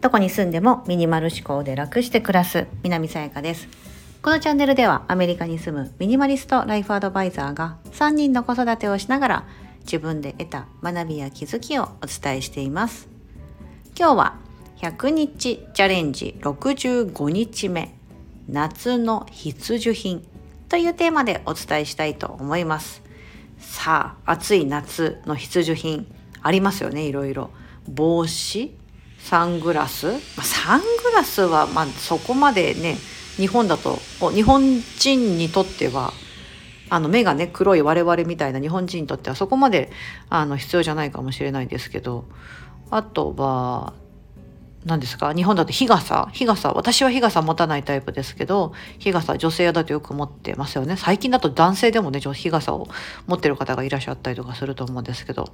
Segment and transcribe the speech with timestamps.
[0.00, 3.68] どこに住んでもミニマル思考で楽して暮らす南さやかです。
[4.22, 9.44] このチャンネルではアメリカに住むミニマリストライフアドバイザーが3人の子育てをしながら
[9.80, 13.08] 自分で得た学びや気づきをお伝えしています。
[13.98, 14.38] 今日は
[14.78, 17.94] 100日チャレンジ65日目
[18.48, 20.26] 夏の必需品
[20.68, 23.05] というテーマでお伝えしたいと思います。
[23.58, 26.06] さあ暑い夏の必需品
[26.42, 27.50] ありますよねいろいろ。
[27.88, 28.76] 帽子
[29.18, 32.96] サングラス、まあ、サングラスはまあそこまでね
[33.36, 33.98] 日本だと
[34.32, 36.12] 日本人にとっては
[36.90, 39.90] あの目がね黒い我々みたいな日本人にとってはそこまで
[40.28, 42.24] あの必要じゃないかもしれないですけど。
[42.90, 43.94] あとは
[44.86, 45.34] 何ですか？
[45.34, 46.28] 日本だと日傘。
[46.32, 46.72] 日傘。
[46.72, 50.96] 私は日傘持たないタイプですけど日傘女性だとよく持ってますよね。
[50.96, 52.86] 最近だと男性でもね日傘を
[53.26, 55.48] 持ってる方がいらっしゃったりとかすると思うんですけど。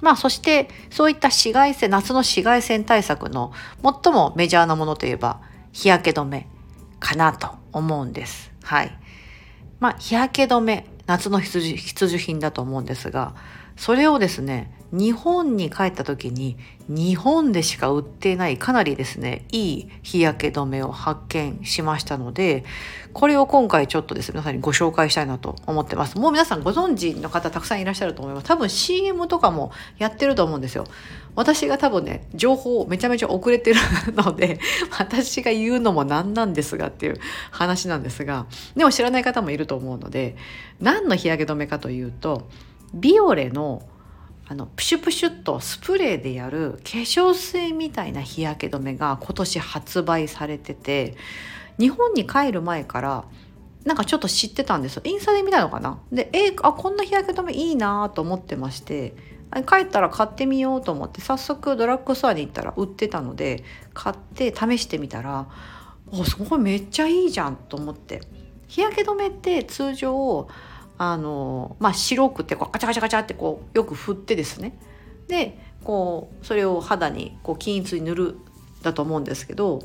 [0.00, 5.40] まあそしてそういった紫外線夏の紫外線対策の最もメジャーなものといえば
[5.72, 6.48] 日焼け止め
[7.00, 8.52] かなと思うんです。
[8.62, 8.96] はい。
[9.80, 13.34] まあ日焼け止め夏の必需必需品だと思うんですが
[13.76, 16.56] それをですね日本に帰った時に
[16.88, 22.64] 日本でしか売っていないかなりですねいい日焼け止めを発見しましたので
[23.12, 26.16] これを今回ちょっとですね皆さんにご紹介したいなと思ってます。
[26.18, 28.46] もう皆さんご存知の方たくさんいらっしゃると思います。
[28.46, 30.84] 多分 CM とかもやってると思うんですよ。
[31.34, 33.80] 私が多分ね情報めちゃめちゃ遅れてる
[34.14, 34.58] ので
[34.98, 40.36] 私が言うのもなんなんですがっていう話なんですがでも知らない方もいると思うので
[40.80, 42.48] 何の日焼け止めかというと
[42.94, 43.82] ビオレの
[44.50, 51.16] あのプシュプシュっとスプレーでやる化粧水みたいな日焼け止めが今年発売されてて
[51.78, 53.24] 日本に帰る前から
[53.84, 55.02] なんかちょっと知ってたんですよ。
[55.04, 56.00] インスタで見たのかな？
[56.10, 59.14] でえあこんな日焼け止めいいなと思ってまして
[59.66, 65.46] 帰ったら買ってみようと思って早速ドラッグストアに行ったら売ってたので買って試してみたら
[66.10, 68.22] おすごいめっちゃいいじゃんと思って。
[68.66, 70.46] 日焼け止めって通常
[70.98, 74.78] あの、まあ、白くてこうガチャガチャガチャってこうよく振ってですね
[75.28, 78.36] でこうそれを肌にこう均一に塗る
[78.82, 79.80] だと思うんですけど、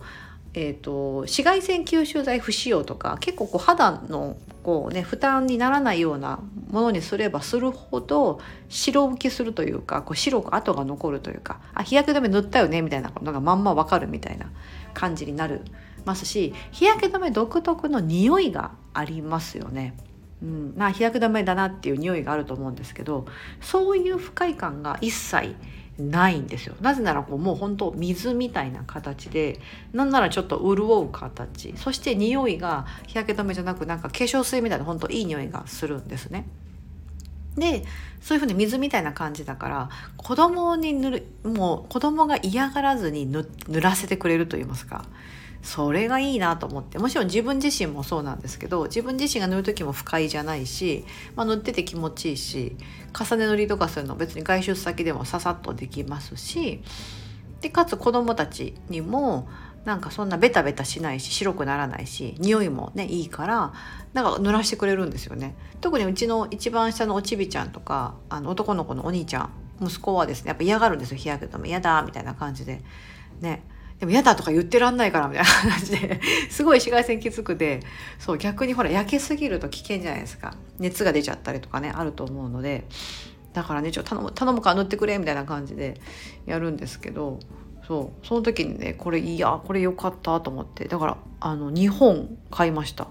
[0.54, 14.52] えーと、紫外線吸収剤不使用とか結構こう肌のこう、ね、負担にならないようなものにすればするほど白浮きするというかこう白く跡が残るというかあ日焼け止め塗ったよねみたいなことがまんまわかるみたいな
[14.94, 15.62] 感じになる
[16.06, 19.96] ますし日焼け止め独特の匂いがありますよね。
[20.44, 23.26] うん、まあ日焼け止めだなっていう匂いがあると思うんですけど
[23.62, 25.56] そういう不快感が一切
[25.98, 26.76] ないんですよ。
[26.82, 29.60] なぜならこうもう本当水みたいな形で
[29.94, 31.74] なんならちょっと潤う形。
[31.78, 36.46] そして匂いが日焼け止めじゃなくなんか化粧水みたいな本当いい匂いがするんですね。
[37.56, 37.86] で
[38.20, 43.46] そういうふうに水みたいな感じだから子供に塗るもう子供が嫌がらずに塗
[43.80, 45.06] らせてくれると言いますか。
[45.64, 47.00] それがいいなと思って。
[47.00, 52.76] もちろん自分自身もそうなんですけど自分自身が塗る時も不快じゃないし、まあ、塗ってて気持ちいいし
[53.18, 56.84] 重ね塗りとかするの別に外出先でもささっとできますし
[57.62, 59.48] でかつ子どもたちにも
[59.86, 63.74] なんかそんなベタベタしないし白くならないし匂いもねいいから
[64.14, 65.56] なんか濡らしてくれるんですよね。
[65.82, 69.50] 特にうちの一番下のおちびちゃんとかあの男の子のお兄ちゃん
[69.82, 71.18] 息子はですねやっぱ嫌がるんですよ。
[71.18, 72.82] 日焼け止め嫌だみたいな感じで。
[73.42, 73.64] ね。
[74.04, 76.20] でも嫌だとか言ってらんないからみたいな話で
[76.52, 77.80] すごい紫外線きつくて
[78.20, 80.58] そう逆にほら焼けすぎると危険じゃないですか。
[80.78, 82.86] 熱が出ちゃったりとかねあると思うので
[83.54, 86.02] だからねちょっと頼む頼むから塗ってくれみたいな感じで
[86.46, 87.40] やるんですけど
[87.88, 93.08] そうその時にねこれいやこれ良かったと思ってだからあの2本買いました。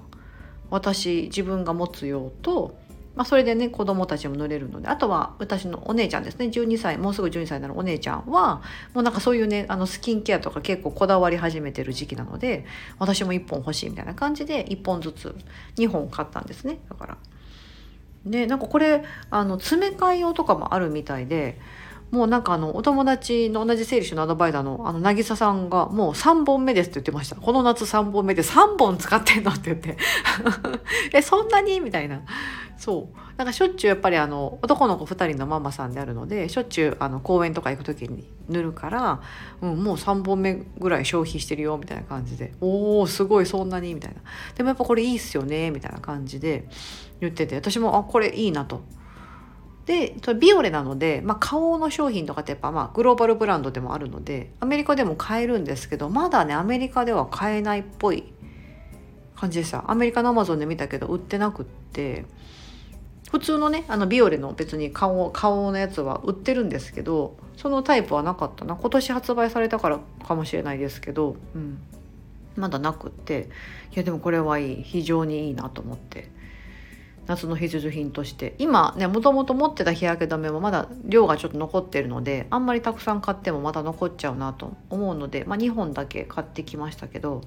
[0.68, 2.76] 私自分が持つ用と
[3.14, 6.46] まあ、それでね子供たちも乗れるのであとは私のお姉ちゃんですね。
[6.46, 8.62] 12歳もうすぐ12歳になるお姉ちゃんは
[8.94, 12.64] もうなんかそういうねあのスキンケアとか結構こだわり始めてる時期なので
[12.98, 15.34] 私も1本欲しいみたいな感じで1本ずつ
[15.76, 16.78] 2本買ったんですね。
[16.88, 17.16] だから。
[18.24, 21.58] ねなんかこれあの詰め替え用とかもあるみたいで
[22.12, 27.36] もうなんかあのお友達の同じ整理収納アドバイザーのあの渚さんがもう3本目ですって言ってました。
[27.36, 29.96] この夏3本目で3本使ってんのって言って。
[31.14, 31.80] えそんなに？
[31.80, 32.20] みたいな。
[32.82, 33.36] そう。
[33.36, 39.22] なんかしょっちゅうやっぱりあの男の子2人のママさんであるのでしょっちゅうあの公園とか行く時に塗るから、
[39.60, 44.20] うん、もう3本目ぐらい消費してるよみたいな感じで「おおすごいそんなに」みたいな。
[44.56, 46.66] でもやっぱこれいいっすよねみたいな感じで
[47.20, 48.82] 言ってて私もあこれいいなと。
[49.86, 58.24] でビオレなので、まあ、顔の商品とかってやっぱまあグローバルブランドでもあるのでアメリカでも買えるんですけどまだねアメリカでは買えないっぽい
[59.36, 59.88] 感じでした。
[59.88, 62.24] アメリカのアマゾンで見たけど売ってなくって。
[63.32, 68.76] 普通のねあのビオレの別に顔顔のやつは売ってるんですけどそのタイプはなかったな。
[68.76, 71.78] 今年発売されたからかもしれないですけど、うん、
[72.56, 73.48] まだなくって。
[73.94, 74.82] いやでもこれはいい。
[74.82, 76.30] 非常にいいなと思って。
[77.26, 78.54] 夏の必需品として。
[78.58, 87.40] 今ねもともと持ってた日焼け止めもまだ量がちょっと残ってるのであんまりたくさん買ってもまた残っちゃうなと思うので、まあ、2本だけ買ってきましたけど。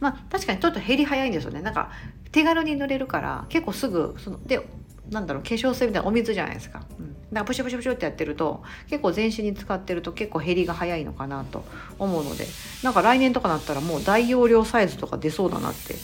[0.00, 1.60] まあ確かにちょっと減り早いんですよね。
[1.60, 1.90] なんか
[2.30, 4.64] 手軽に塗れるから結構すぐそので
[5.10, 6.82] なんだろう化粧水みたいなお水じゃないですか。
[6.98, 11.64] うん、だからプシュプシュプシュってやってると結構全身に使ってると結構減りが早いのかなと
[11.98, 12.46] 思うので
[12.82, 15.94] なんか来年とかなったらもう大容量サイズとか出そうだなって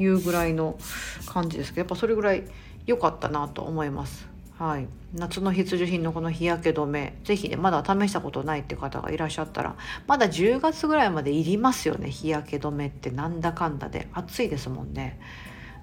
[0.00, 0.78] いうぐらいの
[1.26, 2.44] 感じですけどやっぱそれぐらい
[2.86, 4.34] 良かったなと思います。
[4.58, 9.74] はい、夏の必需品のこの日焼け止め是非ねまだ試したことないって方がいらっしゃったら
[10.06, 15.18] まだ10月ぐらいまでいりますよね日焼け止めってなんだかんだで暑いですもんね。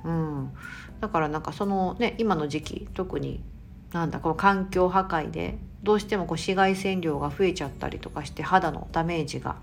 [0.03, 0.51] うん、
[1.00, 3.44] だからなんかそのね今の時期特に
[3.92, 9.57] なんだこの環境破壊でどうしてもこう紫外線量が増えちゃったりとかして肌のダメージが、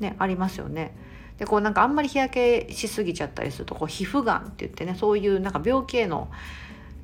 [0.00, 0.94] ね、ありますよね。
[1.38, 6.30] でこうなんかあんまり日焼けしすぎちゃったりするとこう皮膚がんって言ってねそういうなんか病気への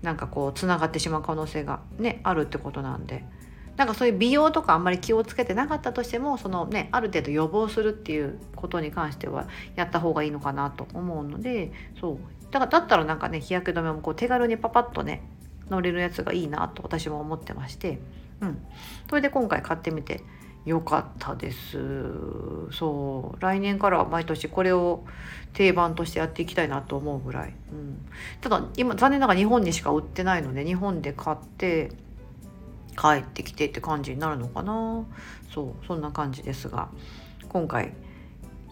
[0.02, 3.24] なんかこうつながってしまう可能性がねあるってことなんで
[3.76, 12.18] なんかそういう美容とかあんまり気をつけてなかったとしてもそのねある程度予防するっていうことに関してはやった方がいいのかなと思うのでそう
[12.50, 15.22] だからだったらなんかね日焼け止めもこう手軽にパパッとね
[15.70, 17.98] 乗れるやつがいいなと私も思ってまして、
[18.40, 18.58] うん、
[19.08, 20.22] それで今回買ってみて
[20.64, 21.78] よかったです。
[22.72, 23.40] そう。
[23.40, 25.04] 来年からは毎年これを
[25.54, 28.04] 定番としてやっていきたいなと思うぐらい、うん、
[28.42, 31.90] ただ今残念ながら日本にしか売ってないので日本で買って
[32.96, 35.04] 帰ってきてって感じになるのかな。
[35.54, 35.86] そう。
[35.86, 36.88] そんな感じですが
[37.48, 37.94] 今回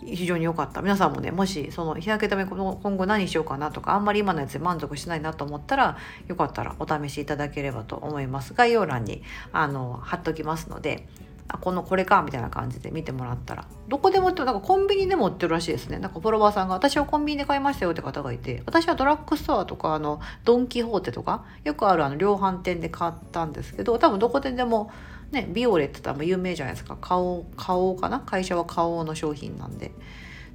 [0.04, 0.82] 非常に良かった。
[0.82, 5.96] 皆さんもねもしその日焼け止め今後何しようかなとかあんまり今のやつで満足しないなと思ったら
[6.28, 8.54] よかったらお試しいただければと思います。
[8.54, 9.22] 概要欄に
[9.52, 11.06] あの貼っときますので
[11.48, 15.98] あこのこれかみたいな感じで見てもらったらどこでも売ってなんかコンビニでも売ってるらしいですね。
[15.98, 24.90] なんかフォロワーさんが私はコンビニで買いましたよって方がいて私はドラッグストアとかあのドン・キホーテとかよくあるあの量販店で買ったんですけど多分どこででも
[25.31, 26.96] ねビオレって多分有名じゃないですか。
[27.00, 28.20] 顔顔かな？
[28.20, 29.93] 会社は顔の商品なんで。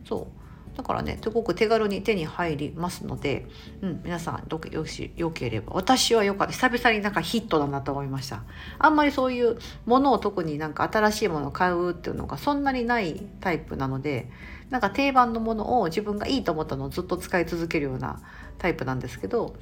[0.06, 0.41] そう。
[0.76, 3.46] だからねすごく手軽に手に入りますので、
[3.82, 8.44] うん、皆さんどよしよければ私はよかった久々になんかヒットだなと思いました
[8.80, 14.30] あんまりそういうものを特になんか新しいものを買うっていうのがそんなにないタイプなので
[14.70, 18.22] なんか定番のものを自分がいいと思ったのをずっと使い続けるような
[18.58, 19.56] タイプなんですけど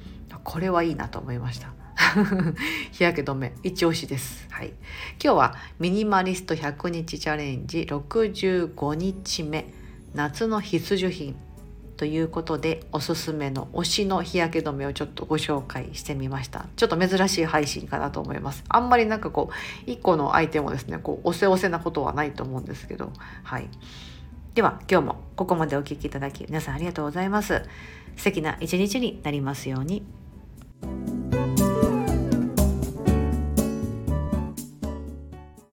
[0.44, 1.72] これはいいなと思いました
[2.92, 4.46] 日焼け止め一押しです。
[4.50, 4.68] はい。
[5.22, 9.79] 今日はミニマリスト100日チャレンジ65日目。
[10.14, 11.36] 夏の必需品
[11.96, 16.66] ということでおすすめの推しの日焼け止めをちょっとご紹介してみました。
[16.76, 18.64] ちょっと珍しい配信かなと思います。
[18.68, 19.50] あんまりなんかこ
[19.86, 23.12] う1個のアイテムをですねこうおせおせなことはないと思うんですけど。
[23.42, 23.68] はい。
[24.54, 27.62] では今日もここまでお聴きいただき皆さんありがとうございます。
[28.16, 30.02] 素敵な一日になりますように。